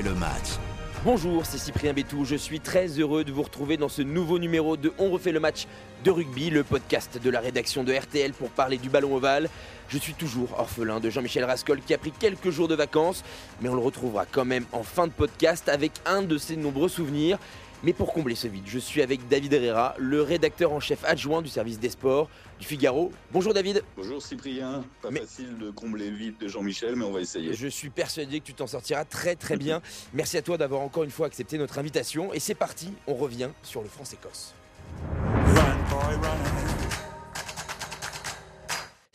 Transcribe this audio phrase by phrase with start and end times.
[0.00, 0.58] le match.
[1.04, 2.24] Bonjour, c'est Cyprien Bétou.
[2.24, 5.40] Je suis très heureux de vous retrouver dans ce nouveau numéro de On refait le
[5.40, 5.66] match
[6.04, 9.50] de rugby, le podcast de la rédaction de RTL pour parler du ballon ovale.
[9.88, 13.22] Je suis toujours orphelin de Jean-Michel Rascol qui a pris quelques jours de vacances,
[13.60, 16.88] mais on le retrouvera quand même en fin de podcast avec un de ses nombreux
[16.88, 17.38] souvenirs.
[17.84, 21.42] Mais pour combler ce vide, je suis avec David Herrera, le rédacteur en chef adjoint
[21.42, 22.30] du service des sports
[22.60, 23.10] du Figaro.
[23.32, 23.82] Bonjour David.
[23.96, 24.84] Bonjour Cyprien.
[25.00, 27.54] Pas facile de combler le vide de Jean-Michel, mais on va essayer.
[27.54, 29.82] Je suis persuadé que tu t'en sortiras très très bien.
[30.14, 32.32] Merci à toi d'avoir encore une fois accepté notre invitation.
[32.32, 34.54] Et c'est parti, on revient sur le France-Écosse.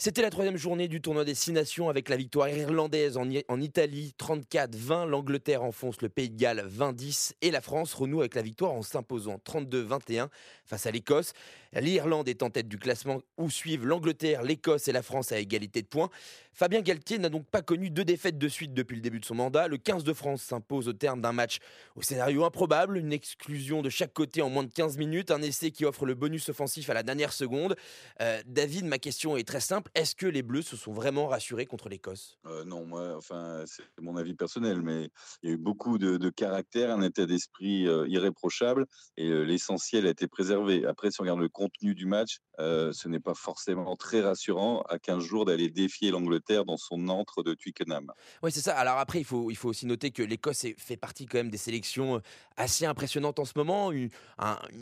[0.07, 4.13] C'était la troisième journée du tournoi des Six Nations avec la victoire irlandaise en, Italie
[4.17, 5.05] 34-20.
[5.05, 8.83] L'Angleterre enfonce le Pays de Galles 20-10 et la France renoue avec la victoire en
[8.83, 10.29] s'imposant 32-21
[10.63, 11.33] face à l'Écosse.
[11.73, 15.81] L'Irlande est en tête du classement où suivent l'Angleterre, l'Écosse et la France à égalité
[15.81, 16.09] de points.
[16.57, 19.35] Fabien Galtier n'a donc pas connu deux défaites de suite depuis le début de son
[19.35, 19.67] mandat.
[19.67, 21.59] Le 15 de France s'impose au terme d'un match
[21.95, 25.69] au scénario improbable, une exclusion de chaque côté en moins de 15 minutes, un essai
[25.69, 27.75] qui offre le bonus offensif à la dernière seconde.
[28.21, 29.91] Euh, David, ma question est très simple.
[29.93, 32.39] Est-ce que les Bleus se sont vraiment rassurés contre l'Écosse?
[32.47, 35.11] Euh, Non, moi, enfin, c'est mon avis personnel, mais
[35.43, 40.09] il y a eu beaucoup de, caractère, un état d'esprit euh, irréprochable et l'essentiel a
[40.09, 40.85] été préservé.
[40.87, 44.99] Après, si on regarde le contenu du match, ce n'est pas forcément très rassurant à
[44.99, 48.11] 15 jours d'aller défier l'Angleterre dans son antre de Twickenham.
[48.43, 48.75] Oui, c'est ça.
[48.77, 51.57] Alors après, il faut, il faut aussi noter que l'Écosse fait partie quand même des
[51.57, 52.19] sélections euh,
[52.55, 53.91] assez impressionnantes en ce moment.
[53.91, 54.09] Une,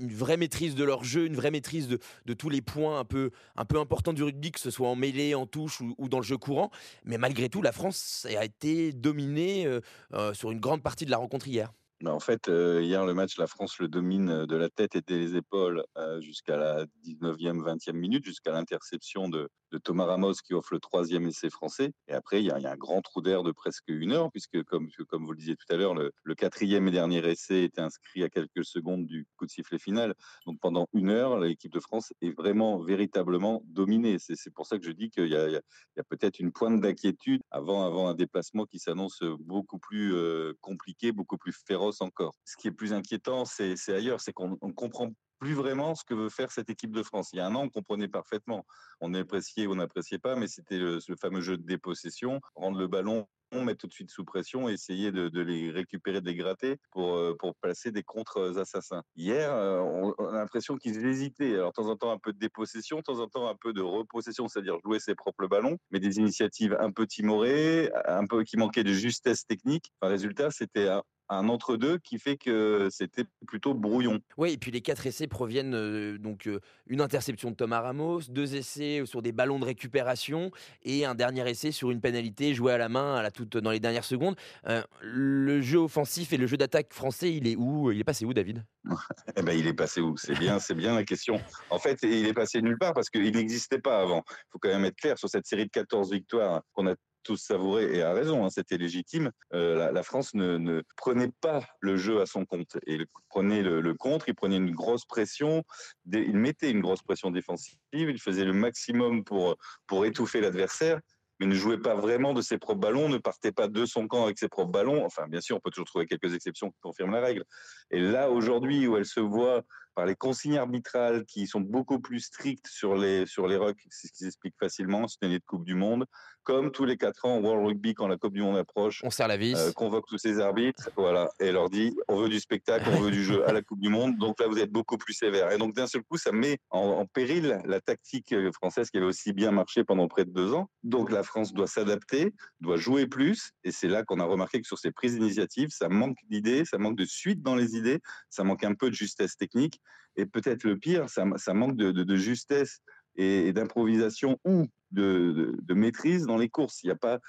[0.09, 3.31] vraie maîtrise de leur jeu, une vraie maîtrise de, de, tous les points un peu,
[3.55, 6.23] un peu importants du rugby, que ce soit en mêlée, en touche ou, dans le
[6.23, 6.71] jeu courant.
[7.03, 9.81] Mais malgré tout, la France a été dominée euh,
[10.13, 11.71] euh, sur une grande partie de la rencontre hier.
[12.05, 15.35] Bah, en fait, hier, le match, la France le domine de la tête et des
[15.37, 15.83] épaules
[16.19, 21.49] jusqu'à la 19e, 20e minute, jusqu'à l'interception de, Thomas Ramos qui offre le troisième essai
[21.49, 21.91] français.
[22.07, 24.89] Et après, il y, a, un grand trou d'air de presque une heure, puisque, comme,
[25.07, 28.29] comme vous le disiez tout à l'heure, le, quatrième et dernier essai était inscrit à
[28.29, 30.13] quelques secondes du coup de sifflet final.
[30.45, 34.17] Donc pendant une heure, l'équipe de France est vraiment, véritablement dominée.
[34.19, 38.09] C'est pour ça que je dis qu'il y a, peut-être une pointe d'inquiétude avant, avant
[38.09, 40.13] un déplacement qui s'annonce beaucoup plus
[40.61, 42.33] compliqué, beaucoup plus féroce encore.
[42.43, 45.11] Ce qui est plus inquiétant, c'est ailleurs, c'est qu'on ne comprend
[45.45, 47.29] plus vraiment ce que veut faire cette équipe de France.
[47.31, 48.65] Il y a un an, on comprenait parfaitement.
[48.99, 52.87] On appréciait ou on n'appréciait pas, mais c'était le, fameux jeu de dépossession, rendre le
[52.87, 57.15] ballon mettre tout de suite sous pression essayer de, les récupérer, de les gratter pour,
[57.15, 59.01] euh, pour placer des contre-assassins.
[59.15, 61.53] Hier, euh, on, a l'impression qu'ils hésitaient.
[61.53, 63.71] Alors, de temps en temps, un peu de dépossession, de temps en temps, un peu
[63.71, 68.43] de repossession, c'est-à-dire jouer ses propres ballons, mais des initiatives un peu timorées, un peu
[68.43, 69.93] qui manquaient de justesse technique.
[70.01, 70.89] Enfin, résultat, c'était
[71.29, 74.19] un entre-deux qui fait que c'était plutôt brouillon.
[74.37, 78.21] Oui, et puis les quatre essais proviennent euh, donc euh, une interception de Thomas Ramos,
[78.29, 80.51] deux essais sur des ballons de récupération
[80.83, 83.71] et un dernier essai sur une pénalité jouée à la main à la toute dans
[83.71, 84.35] les dernières secondes.
[84.67, 88.25] Euh, le jeu offensif et le jeu d'attaque français, il est où Il est passé
[88.25, 88.63] où, David?
[89.37, 90.15] Eh ben, il est passé où?
[90.17, 91.41] C'est bien, c'est bien la question.
[91.69, 94.23] En fait, il est passé nulle part parce qu'il n'existait pas avant.
[94.29, 97.37] Il faut quand même être clair sur cette série de 14 victoires qu'on a tous
[97.37, 102.21] savouré, et à raison, hein, c'était légitime, euh, la, France ne, prenait pas le jeu
[102.21, 102.77] à son compte.
[102.85, 105.63] Et il prenait le, contre, il prenait une grosse pression,
[106.11, 110.99] il mettait une grosse pression défensive, il faisait le maximum pour, pour étouffer l'adversaire
[111.39, 114.23] mais ne jouait pas vraiment de ses propres ballons, ne partait pas de son camp
[114.23, 115.05] avec ses propres ballons.
[115.05, 117.43] Enfin, bien sûr, on peut toujours trouver quelques exceptions qui confirment la règle.
[117.91, 119.63] Et là, aujourd'hui, où elle se voit
[119.95, 124.07] par les consignes arbitrales qui sont beaucoup plus strictes sur les, sur les rocks, c'est
[124.07, 126.05] ce qui s'explique facilement, c'est une année de Coupe du Monde.
[126.43, 129.29] Comme tous les quatre ans, World Rugby, quand la Coupe du Monde approche, on serre
[129.29, 132.87] la vis, euh, convoque tous ces arbitres, voilà, et leur dit on veut du spectacle,
[132.93, 135.13] on veut du jeu à la Coupe du Monde, donc là vous êtes beaucoup plus
[135.13, 135.51] sévère.
[135.51, 139.33] Et donc d'un seul coup, ça met en, péril la tactique française qui avait aussi
[139.33, 140.69] bien marché pendant près de deux ans.
[140.83, 144.67] Donc la France doit s'adapter, doit jouer plus, et c'est là qu'on a remarqué que
[144.67, 148.43] sur ces prises d'initiative, ça manque d'idées, ça manque de suite dans les idées, ça
[148.43, 149.81] manque un peu de justesse technique.
[150.15, 152.81] Et peut-être le pire, ça, manque de, justesse
[153.15, 156.83] et, d'improvisation ou de, de, maîtrise dans les courses.
[156.83, 157.19] Il n'y a pas,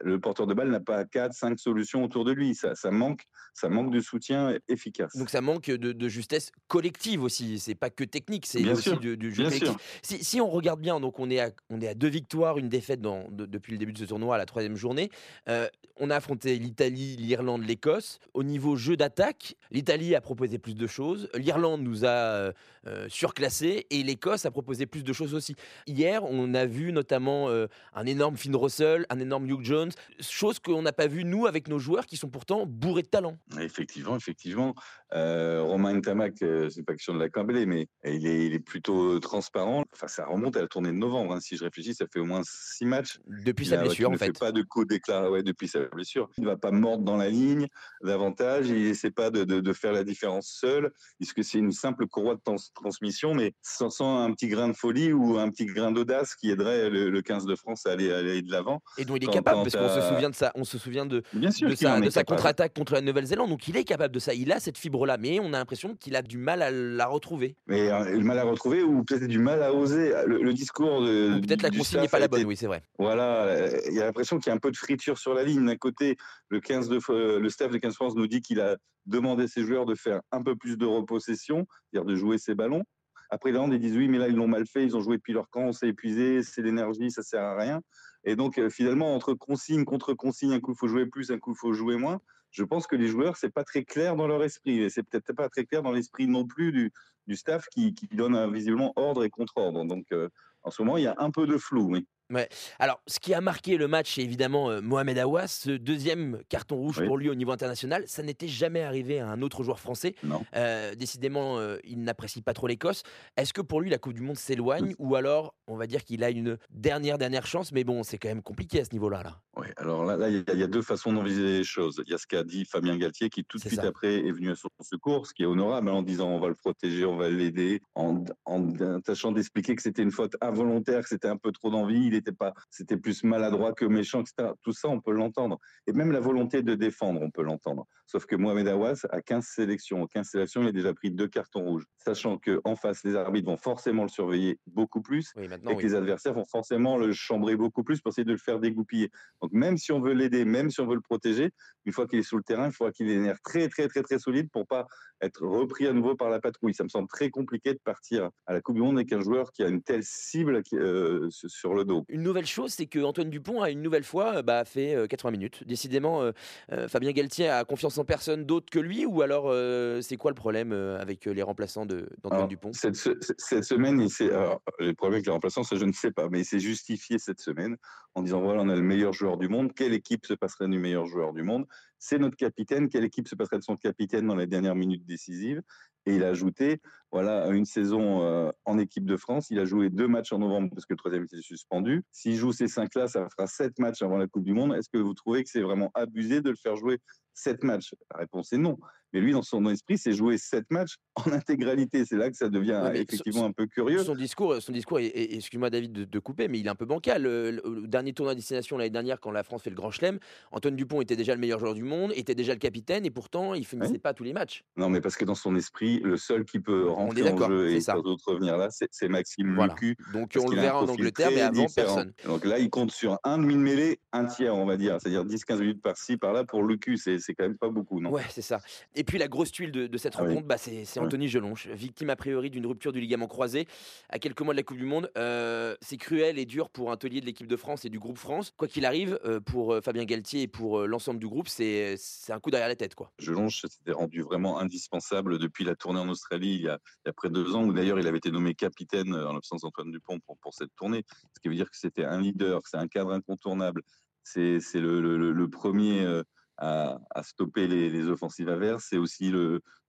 [0.00, 2.54] le porteur de balle n'a pas quatre, cinq solutions autour de lui.
[2.54, 3.22] Ça, ça, manque,
[3.54, 5.16] ça manque de soutien efficace.
[5.16, 7.58] Donc ça manque de, justesse collective aussi.
[7.58, 10.00] C'est pas que technique, c'est aussi du, jeu collectif.
[10.02, 13.00] Si, on regarde bien, donc on est à, on est à deux victoires, une défaite
[13.00, 15.10] dans, depuis le début de ce tournoi à la troisième journée.
[15.48, 18.18] Euh, on a affronté l'Italie, l'Irlande, l'Écosse.
[18.34, 22.52] Au niveau jeu d'attaque, l'Italie a proposé plus de choses, l'Irlande nous a euh,
[22.86, 25.54] euh, surclassé et l'Écosse a proposé plus de choses aussi.
[25.86, 29.83] Hier, on a vu notamment un énorme Finn Russell, un énorme Hugh Jones
[30.20, 33.36] Chose qu'on n'a pas vu nous avec nos joueurs qui sont pourtant bourrés de talent.
[33.60, 34.74] Effectivement, effectivement.
[35.14, 39.18] Euh, Romain Tamac, euh, c'est pas question de l'accabler, mais il est, il est, plutôt
[39.20, 39.84] transparent.
[39.92, 41.34] Enfin, ça remonte à la tournée de novembre.
[41.34, 41.40] Hein.
[41.40, 43.20] Si je réfléchis, ça fait au moins six matchs.
[43.26, 44.26] Depuis sa blessure, en fait.
[44.26, 46.28] Il ne fait pas de coup déclaré ouais, depuis sa blessure.
[46.36, 47.68] Il ne va pas mordre dans la ligne
[48.02, 48.68] davantage.
[48.68, 52.34] Il n'essaie pas de, de, de, faire la différence seul, puisque c'est une simple courroie
[52.34, 55.92] de trans transmission, mais sans, sans, un petit grain de folie ou un petit grain
[55.92, 58.82] d'audace qui aiderait le, le, 15 de France à aller, à aller de l'avant?
[58.98, 60.52] Et dont il est capable, parce qu'on se souvient de ça.
[60.54, 63.48] On se souvient de, Bien sûr de sa, contre-attaque contre la Nouvelle-Zélande.
[63.48, 64.34] Donc il est capable de ça.
[64.34, 67.56] Il a cette fibre-là, mais on a l'impression qu'il a du mal à la retrouver.
[67.66, 70.12] Mais euh, mal à retrouver ou peut-être du mal à oser.
[70.26, 71.40] Le, le discours de.
[71.40, 72.48] Peut-être la consigne n'est pas la bonne, été...
[72.48, 72.82] oui, c'est vrai.
[72.98, 75.64] Voilà, il y a l'impression qu'il y a un peu de friture sur la ligne.
[75.66, 76.16] D'un côté,
[76.48, 78.76] le, 15 de, le staff de 15 France nous dit qu'il a
[79.06, 82.54] demandé à ses joueurs de faire un peu plus de repossession, c'est-à-dire de jouer ses
[82.54, 82.84] ballons.
[83.30, 85.32] Après, là, ils disent oui, mais là, ils l'ont mal fait, ils ont joué depuis
[85.32, 87.80] leur camp, on s'est épuisé, c'est l'énergie, ça sert à rien.
[88.24, 91.38] Et donc, euh, finalement, entre consigne, contre consigne, un coup, il faut jouer plus, un
[91.38, 92.20] coup, il faut jouer moins.
[92.50, 94.80] Je pense que les joueurs, c'est pas très clair dans leur esprit.
[94.80, 96.92] Et c'est peut-être pas très clair dans l'esprit non plus du,
[97.26, 99.84] du staff qui, qui donne visiblement ordre et contre-ordre.
[99.84, 100.28] Donc, euh,
[100.62, 102.06] en ce moment, il y a un peu de flou, oui.
[102.32, 102.48] Ouais.
[102.78, 106.76] Alors, ce qui a marqué le match, c'est évidemment euh, Mohamed Awas, ce deuxième carton
[106.76, 107.06] rouge oui.
[107.06, 108.04] pour lui au niveau international.
[108.06, 110.14] Ça n'était jamais arrivé à un autre joueur français.
[110.56, 113.02] Euh, décidément, euh, il n'apprécie pas trop l'Écosse.
[113.36, 114.96] Est-ce que pour lui, la Coupe du Monde s'éloigne oui.
[114.98, 118.28] ou alors, on va dire qu'il a une dernière, dernière chance Mais bon, c'est quand
[118.28, 119.22] même compliqué à ce niveau-là.
[119.22, 119.40] Là.
[119.56, 122.02] Oui, alors là, il y, y, a deux façons d'envisager les choses.
[122.06, 123.86] Il y a ce qu'a dit Fabien Galtier qui, tout de suite ça.
[123.86, 126.54] après, est venu à son secours, ce qui est honorable, en disant on va le
[126.54, 131.08] protéger, on va l'aider, en, en, en tâchant d'expliquer que c'était une faute involontaire, que
[131.08, 132.54] c'était un peu trop d'envie, il n'était pas.
[132.70, 134.52] C'était plus maladroit que méchant, etc.
[134.62, 135.58] Tout ça, on peut l'entendre.
[135.86, 137.86] Et même la volonté de défendre, on peut l'entendre.
[138.06, 140.02] Sauf que Mohamed Awas a 15 sélections.
[140.02, 141.84] En 15 sélections, il a déjà pris deux cartons rouges.
[141.96, 145.82] Sachant qu'en face, les arbitres vont forcément le surveiller beaucoup plus oui, et que oui.
[145.82, 149.10] les adversaires vont forcément le chambrer beaucoup plus pour essayer de le faire dégoupiller.
[149.40, 151.50] Donc même si on veut l'aider, même si on veut le protéger,
[151.84, 153.88] une fois qu'il est sous le terrain, il faudra qu'il ait les nerfs très, très,
[153.88, 154.86] très, très solides pour pas
[155.20, 156.74] être repris à nouveau par la patrouille.
[156.74, 159.52] Ça me semble très compliqué de partir à la Coupe du Monde avec un joueur
[159.52, 162.04] qui a une telle cible qui, euh, sur le dos.
[162.08, 165.64] Une nouvelle chose, c'est que Antoine Dupont a une nouvelle fois bah, fait 80 minutes.
[165.66, 166.32] Décidément, euh,
[166.72, 170.30] euh, Fabien Galtier a confiance en personne d'autre que lui, ou alors euh, c'est quoi
[170.30, 172.72] le problème avec les remplaçants d'Antoine Dupont?
[172.72, 176.28] cette, cette, semaine, il alors, le problème avec les remplaçants, ça je ne sais pas,
[176.30, 177.76] mais il s'est justifié cette semaine
[178.14, 179.72] en disant voilà, on a le meilleur joueur du monde.
[179.74, 181.66] Quelle équipe se passerait du meilleur joueur du monde?
[182.06, 182.90] C'est notre capitaine.
[182.90, 185.62] Quelle équipe se passerait de son capitaine dans les dernières minutes décisives?
[186.04, 189.48] Et il a ajouté, voilà, une saison euh, en équipe de France.
[189.48, 192.02] Il a joué deux matchs en novembre parce que le troisième était suspendu.
[192.12, 194.74] S'il joue ces cinq-là, ça fera sept matchs avant la Coupe du Monde.
[194.74, 196.98] Est-ce que vous trouvez que c'est vraiment abusé de le faire jouer
[197.32, 197.94] sept matchs?
[198.12, 198.76] La réponse est non.
[199.14, 202.04] Mais lui, dans son esprit, c'est jouer sept matchs en intégralité.
[202.04, 204.02] C'est là que ça devient ouais, effectivement son, un peu curieux.
[204.02, 207.22] Son discours, son discours excuse-moi David de, de, couper, mais il est un peu bancal.
[207.22, 209.92] Le, le, le dernier tournoi à destination l'année dernière, quand la France fait le Grand
[209.92, 210.18] Chelem,
[210.50, 213.54] Antoine Dupont était déjà le meilleur joueur du monde, était déjà le capitaine, et pourtant,
[213.54, 213.98] il finissait ouais.
[213.98, 214.64] pas tous les matchs.
[214.76, 217.80] Non, mais parce que dans son esprit, le seul qui peut rentrer en jeu et
[217.80, 219.74] pas d'autres revenir là, c'est Maxime voilà.
[219.74, 219.96] Lucu.
[220.12, 221.94] Donc on le verra en Angleterre, mais avant différent.
[221.94, 222.12] personne.
[222.24, 225.24] Donc là, il compte sur un demi de mêlée, un tiers, on va dire, c'est-à-dire
[225.24, 226.96] 10-15 minutes par-ci, par-là pour Lucu.
[226.96, 228.10] C'est quand même pas beaucoup, non?
[228.10, 228.60] Ouais, c'est ça.
[228.96, 230.46] Et puis la grosse tuile de, de cette ah rencontre, oui.
[230.46, 231.28] bah, c'est Anthony.
[231.28, 233.66] Gelonche, victime a priori d'une rupture du ligament croisé
[234.08, 235.10] à quelques mois de la Coupe du Monde.
[235.16, 238.18] Euh, c'est cruel et dur pour un taulier de l'équipe de France et du groupe
[238.18, 238.52] France.
[238.56, 241.96] Quoi qu'il arrive, euh, pour Fabien Galtier et pour euh, l'ensemble du groupe, c'est
[242.28, 242.94] un coup derrière la tête.
[242.94, 243.12] Quoi.
[243.18, 247.10] Gelonche s'était rendu vraiment indispensable depuis la tournée en Australie il y a, il y
[247.10, 249.90] a près de deux ans, où d'ailleurs il avait été nommé capitaine en l'absence d'Antoine
[249.90, 251.04] Dupont pour, pour, cette tournée.
[251.34, 253.82] Ce qui veut dire que c'était un leader, c'est un cadre incontournable.
[254.22, 256.22] C'est le, le, le, premier
[256.58, 258.86] à, stopper les, offensives adverses.
[258.90, 259.32] C'est aussi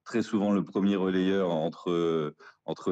[0.03, 2.33] très souvent le premier relayeur entre,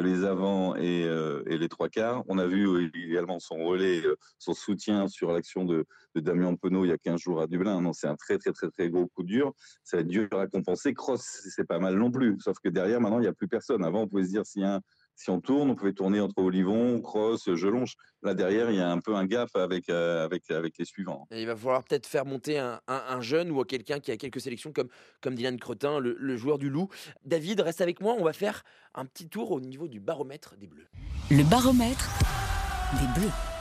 [0.02, 2.24] les avants et, euh, et, les trois quarts.
[2.28, 4.02] On a vu également son relais,
[4.40, 7.82] son soutien sur l'action de, de, Damien Penaud il y a 15 jours à Dublin.
[7.82, 9.54] Non, c'est un très, très, très, très gros coup dur.
[9.84, 10.94] Ça va être dur à compenser.
[10.94, 12.38] Cross, c'est pas mal non plus.
[12.40, 13.84] Sauf que derrière, maintenant, il n'y a plus personne.
[13.84, 14.82] Avant, on pouvait se dire s'il y a un,
[15.16, 17.96] si on tourne, on pouvait tourner entre Olivon, Cross, Gelonche.
[18.22, 21.28] Là derrière, il y a un peu un gap avec, euh, avec, avec les suivants.
[21.32, 24.18] Et il va falloir peut-être faire monter un, un, un, jeune ou quelqu'un qui a
[24.18, 24.90] quelques sélections comme,
[25.22, 26.90] comme Dylan Cretin, le, le, joueur du Loup.
[27.26, 28.64] David, reste avec moi, on va faire
[28.96, 30.88] un petit tour au niveau du baromètre des Bleus.
[31.30, 32.10] Le baromètre
[33.00, 33.53] des Bleus.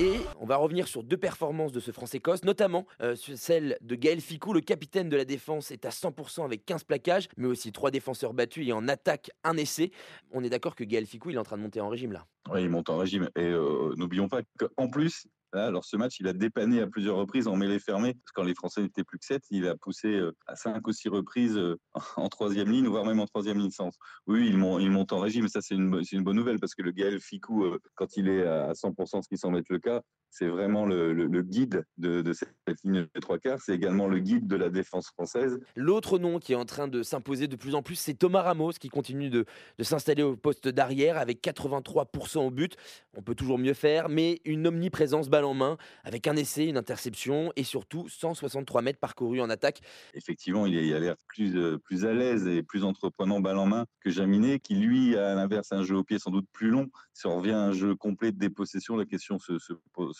[0.00, 4.20] Et on va revenir sur deux performances de ce France-Écosse, notamment euh, celle de Gaël
[4.20, 7.92] Ficou, le capitaine de la défense, est à 100% avec 15 plaquages, mais aussi trois
[7.92, 9.92] défenseurs battus et en attaque un essai.
[10.32, 12.26] On est d'accord que Gaël Ficou, il est en train de monter en régime là.
[12.50, 13.30] Oui, il monte en régime.
[13.36, 17.16] Et euh, n'oublions pas qu'en plus, Là, alors ce match, il a dépanné à plusieurs
[17.16, 20.20] reprises en mêlée fermée, parce quand les Français n'étaient plus que 7, il a poussé
[20.46, 21.60] à 5 ou 6 reprises
[22.16, 23.96] en troisième ligne, voire même en troisième ligne centre.
[24.26, 27.64] Oui, il monte, en régime, ça c'est une, bonne nouvelle, parce que le Gaël Ficou,
[27.94, 30.02] quand il est à 100%, ce qui semble être le cas,
[30.34, 33.60] c'est vraiment le, guide de, cette ligne de trois quarts.
[33.60, 35.60] C'est également le guide de la défense française.
[35.76, 38.72] L'autre nom qui est en train de s'imposer de plus en plus, c'est Thomas Ramos
[38.72, 39.46] qui continue de,
[39.80, 42.76] s'installer au poste d'arrière avec 83% au but.
[43.16, 46.78] On peut toujours mieux faire, mais une omniprésence balle en main avec un essai, une
[46.78, 49.82] interception et surtout 163 mètres parcourus en attaque.
[50.14, 53.86] Effectivement, il a l'air plus, euh, plus à l'aise et plus entreprenant balle en main
[54.00, 56.88] que Jaminet, qui lui, à l'inverse, a un jeu au pied sans doute plus long.
[57.12, 59.74] Si on revient à un jeu complet de dépossession, la question se, se,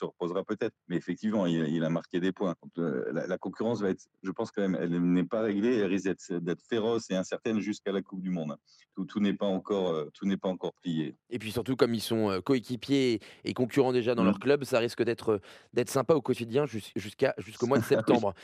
[0.04, 0.74] reposera peut-être.
[0.88, 2.54] Mais effectivement, il, a marqué des points.
[2.78, 5.76] Euh, la, concurrence va être, je pense quand même, elle n'est pas réglée.
[5.76, 8.56] Elle risque d'être féroce et incertaine jusqu'à la Coupe du Monde.
[8.94, 11.16] Tout, tout n'est pas encore, euh, tout n'est pas encore plié.
[11.30, 14.26] Et puis surtout, comme ils sont euh, coéquipiers et concurrents déjà dans mmh.
[14.26, 15.40] leur club, ça risque d'être
[15.72, 18.34] d'être sympa au quotidien jusqu'à jusqu'au mois de septembre.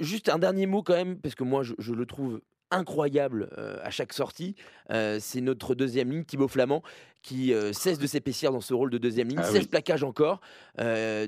[0.00, 3.78] Juste un dernier mot quand même, parce que moi je, je le trouve incroyable euh,
[3.82, 4.54] à chaque sortie.
[4.90, 6.82] Euh, c'est notre deuxième ligne, Thibaut Flamand,
[7.22, 10.40] qui euh, cesse de s'épaissir dans ce rôle de deuxième ligne, 16 ah plaquages encore,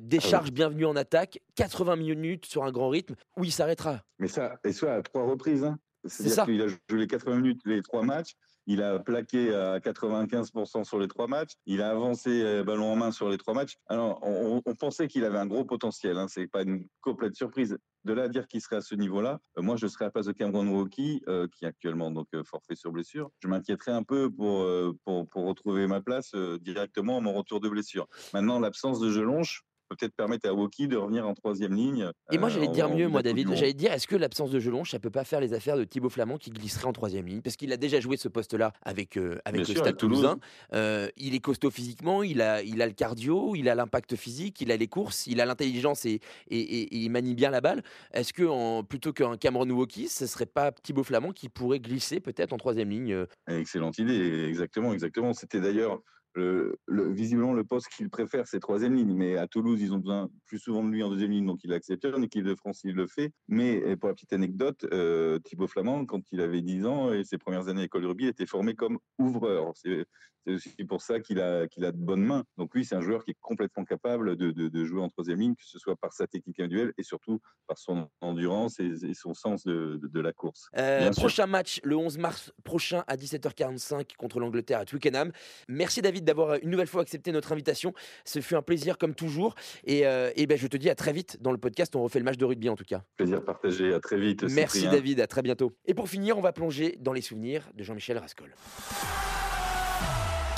[0.00, 4.02] décharge ah bienvenue en attaque, 80 minutes sur un grand rythme, où il s'arrêtera.
[4.18, 5.64] Mais ça, et ça à trois reprises.
[5.64, 5.78] Hein.
[6.04, 8.34] C'est-à-dire qu'il a joué les 80 minutes les trois matchs.
[8.66, 11.52] Il a plaqué à 95% sur les trois matchs.
[11.66, 13.76] Il a avancé euh, ballon en main sur les trois matchs.
[13.88, 16.16] Alors, on, pensait qu'il avait un gros potentiel.
[16.16, 16.26] Hein.
[16.28, 17.76] C'est pas une complète surprise.
[18.04, 20.12] De là à dire qu'il serait à ce niveau-là, euh, moi, je serais à la
[20.12, 23.30] place de Cameron Walkie, euh, qui est actuellement donc forfait sur blessure.
[23.40, 24.66] Je m'inquiéterais un peu pour,
[25.04, 28.08] pour, pour retrouver ma place directement à mon retour de blessure.
[28.32, 29.64] Maintenant, l'absence de Gelonche,
[29.96, 32.10] peut-être permettre à Woki de revenir en troisième ligne.
[32.30, 33.54] Et moi, j'allais dire mieux, moi, David.
[33.54, 36.08] J'allais dire, est-ce que l'absence de Gelonche, ça peut pas faire les affaires de Thibaut
[36.08, 37.42] Flamand qui glisserait en troisième ligne?
[37.42, 40.38] Parce qu'il a déjà joué ce poste-là avec, euh, avec le Stade Toulousain.
[40.72, 44.60] Euh, il est costaud physiquement, il a, il a le cardio, il a l'impact physique,
[44.60, 47.82] il a les courses, il a l'intelligence et, et, il manie bien la balle.
[48.12, 52.20] Est-ce que en, plutôt qu'un Cameron Woki, ce serait pas Thibaut Flamand qui pourrait glisser
[52.20, 53.26] peut-être en troisième ligne euh?
[53.48, 55.32] Excellente idée, exactement, exactement.
[55.32, 56.00] C'était d'ailleurs
[56.34, 56.78] le,
[57.12, 59.14] visiblement, le poste qu'il préfère, c'est troisième ligne.
[59.14, 61.72] Mais à Toulouse, ils ont besoin plus souvent de lui en deuxième ligne, donc il
[61.72, 62.04] accepte.
[62.04, 63.32] En équipe de France, il le fait.
[63.48, 67.38] Mais pour la petite anecdote, euh, Thibaut Flamand, quand il avait 10 ans et ses
[67.38, 69.72] premières années à l'école de rugby, était formé comme ouvreur.
[69.74, 70.06] C'est
[70.46, 72.44] aussi pour ça qu'il a, qu'il a de bonnes mains.
[72.56, 75.54] Donc lui, c'est un joueur qui est complètement capable de, de, jouer en troisième ligne,
[75.54, 79.64] que ce soit par sa technique individuelle et surtout par son endurance et, son sens
[79.64, 80.68] de, de la course.
[80.76, 85.32] Euh, prochain match le 11 mars prochain à 17h45 contre l'Angleterre à Twickenham.
[85.68, 87.92] Merci David d'avoir une nouvelle fois accepté notre invitation.
[88.24, 89.54] Ce fut un plaisir comme toujours.
[89.84, 91.94] Et, euh, et ben, je te dis à très vite dans le podcast.
[91.96, 93.02] On refait le match de rugby en tout cas.
[93.16, 93.92] Plaisir partagé.
[93.94, 94.44] À très vite.
[94.44, 95.20] Merci David.
[95.20, 95.72] À très bientôt.
[95.86, 98.54] Et pour finir, on va plonger dans les souvenirs de Jean-Michel Rascol.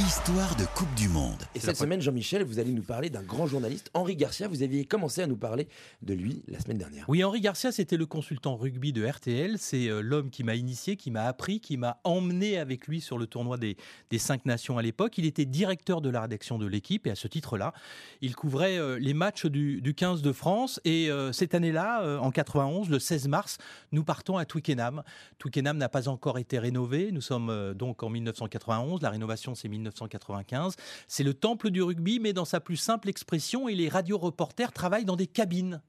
[0.07, 1.43] Histoire de Coupe du Monde.
[1.55, 4.49] Et cette semaine, Jean-Michel, vous allez nous parler d'un grand journaliste, Henri Garcia.
[4.49, 5.67] Vous aviez commencé à nous parler
[6.03, 7.07] de lui la semaine dernière.
[7.09, 9.57] Oui, Henri Garcia, c'était le consultant rugby de RTL.
[9.57, 13.17] C'est euh, l'homme qui m'a initié, qui m'a appris, qui m'a emmené avec lui sur
[13.17, 13.79] le tournoi des,
[14.11, 15.17] des cinq nations à l'époque.
[15.17, 17.73] Il était directeur de la rédaction de l'équipe et à ce titre-là,
[18.21, 20.81] il couvrait euh, les matchs du, 15 de France.
[20.85, 23.57] Et euh, cette année-là, en 91, le 16 mars,
[23.91, 25.03] nous partons à Twickenham.
[25.39, 27.11] Twickenham n'a pas encore été rénové.
[27.11, 29.01] Nous sommes donc en 1991.
[29.01, 30.75] La rénovation, c'est 1995.
[31.09, 35.05] C'est le temple du rugby, mais dans sa plus simple expression, et les radio-reporters travaillent
[35.05, 35.81] dans des cabines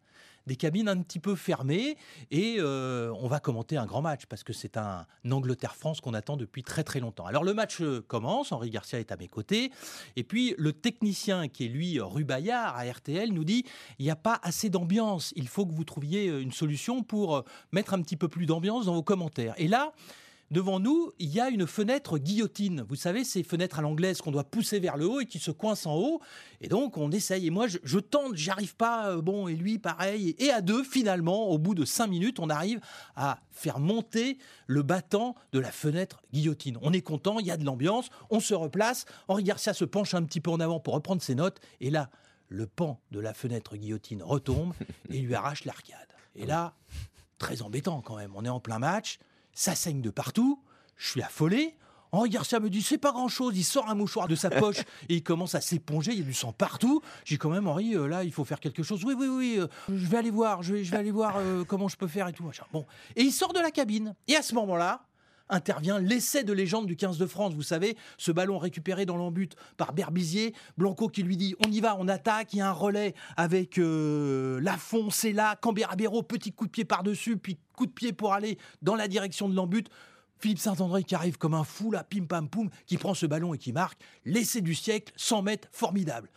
[0.48, 1.98] des cabines un petit peu fermées
[2.30, 6.38] et euh, on va commenter un grand match parce que c'est un Angleterre-France qu'on attend
[6.38, 7.26] depuis très très longtemps.
[7.26, 9.72] Alors le match euh, commence, Henri Garcia est à mes côtés
[10.16, 13.66] et puis le technicien qui est lui Rubayard à RTL nous dit
[13.98, 17.96] il n'y a pas assez d'ambiance, il faut que vous trouviez une solution pour mettre
[17.96, 19.56] un petit peu plus d'ambiance dans vos commentaires.
[19.58, 19.94] Et là,
[20.52, 22.86] devant nous, il y a une fenêtre guillotine.
[22.88, 25.52] Vous savez, ces fenêtres à l'anglaise qu'on doit pousser vers le haut et qui se
[25.52, 26.22] coincent en haut.
[26.62, 27.48] Et donc, on essaye.
[27.48, 29.10] Et moi, je, tente, j'y arrive pas.
[29.10, 30.36] Euh, bon, et lui, pareil.
[30.40, 32.80] Et à deux, finalement, au bout de cinq minutes, on arrive
[33.16, 34.38] à faire monter
[34.68, 36.78] le battant de la fenêtre guillotine.
[36.82, 39.06] On est content, il y a de l'ambiance, on se replace.
[39.28, 41.60] Henri Garcia se penche un petit peu en avant pour reprendre ses notes.
[41.82, 42.10] Et là,
[42.50, 44.74] le pan de la fenêtre guillotine retombe
[45.10, 46.08] et lui arrache l'arcade.
[46.36, 46.76] Et là,
[47.38, 48.34] très embêtant quand même.
[48.36, 49.20] On est en plein match
[49.56, 50.62] ça saigne de partout,
[50.98, 51.76] je suis affolé.
[52.12, 54.82] Henri Garcia me dit c'est pas grand chose, il sort un mouchoir de sa poche
[55.10, 57.02] et il commence à s'éponger, il y a du sang partout.
[57.24, 59.04] J'ai quand même Henri, euh, là il faut faire quelque chose.
[59.04, 61.64] Oui oui oui, euh, je vais aller voir, je vais, je vais aller voir euh,
[61.64, 62.50] comment je peux faire et tout.
[62.72, 62.86] Bon,
[63.16, 64.14] et il sort de la cabine.
[64.28, 65.02] Et à ce moment-là,
[65.50, 67.54] intervient l'essai de légende du 15 de France.
[67.54, 71.80] Vous savez, ce ballon récupéré dans l'embut par Berbizier, Blanco qui lui dit on y
[71.82, 76.52] va, on attaque, il y a un relais avec euh, Lafont, c'est là, Cambérabéro, petit
[76.52, 79.88] coup de pied par-dessus, puis coup de pied pour aller dans la direction de l'embut.
[80.38, 83.54] Philippe Saint-André qui arrive comme un fou là, pim pam poum, qui prend ce ballon
[83.54, 86.30] et qui marque l'essai du siècle, 100 mètres, formidable.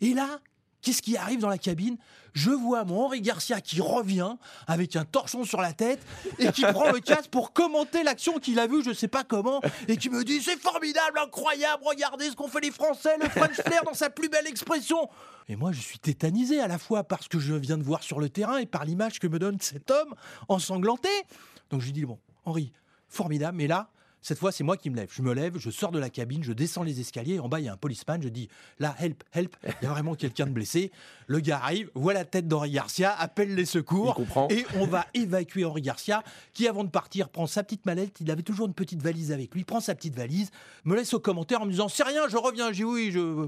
[0.00, 0.40] Et là,
[0.84, 1.96] Qu'est-ce qui arrive dans la cabine?
[2.34, 4.36] Je vois mon Henri Garcia qui revient
[4.66, 6.04] avec un torchon sur la tête
[6.38, 9.62] et qui prend le casque pour commenter l'action qu'il a vue, je sais pas comment,
[9.88, 13.54] et qui me dit c'est formidable, incroyable, regardez ce qu'ont fait les Français, le French
[13.54, 15.08] flair dans sa plus belle expression.
[15.48, 18.20] Et moi, je suis tétanisé à la fois parce que je viens de voir sur
[18.20, 20.14] le terrain et par l'image que me donne cet homme
[20.48, 21.08] ensanglanté.
[21.70, 22.72] Donc je lui dis bon, Henri,
[23.08, 23.88] formidable, mais là,
[24.24, 25.10] cette fois, c'est moi qui me lève.
[25.12, 27.38] Je me lève, je sors de la cabine, je descends les escaliers.
[27.40, 28.22] En bas, il y a un policeman.
[28.22, 29.54] Je dis là, help, help.
[29.66, 30.92] Il y a vraiment quelqu'un de blessé.
[31.26, 34.18] Le gars arrive, voit la tête d'Henri Garcia, appelle les secours.
[34.48, 36.22] Et on va évacuer Henri Garcia,
[36.54, 38.18] qui avant de partir prend sa petite mallette.
[38.22, 39.62] Il avait toujours une petite valise avec lui.
[39.64, 40.50] Prend sa petite valise,
[40.86, 42.72] me laisse au commentaire en me disant c'est rien, je reviens.
[42.72, 43.46] J'ai oui, je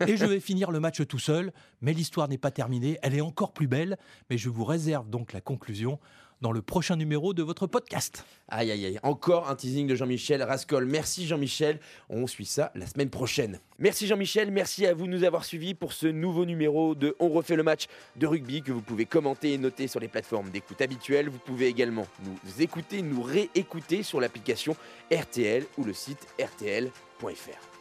[0.10, 1.52] et je vais finir le match tout seul.
[1.82, 2.98] Mais l'histoire n'est pas terminée.
[3.02, 3.98] Elle est encore plus belle.
[4.30, 5.98] Mais je vous réserve donc la conclusion
[6.40, 8.24] dans le prochain numéro de votre podcast.
[8.48, 8.98] Aïe, aïe, aïe.
[9.02, 10.86] Encore un teasing de Jean-Michel Rascol.
[10.86, 11.80] Merci Jean-Michel.
[12.08, 13.60] On suit ça la semaine prochaine.
[13.78, 14.50] Merci Jean-Michel.
[14.50, 17.62] Merci à vous de nous avoir suivis pour ce nouveau numéro de On refait le
[17.62, 21.28] match de rugby que vous pouvez commenter et noter sur les plateformes d'écoute habituelles.
[21.28, 24.76] Vous pouvez également nous écouter, nous réécouter sur l'application
[25.12, 27.75] RTL ou le site rtl.fr.